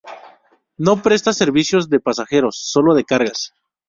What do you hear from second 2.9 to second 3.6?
de cargas.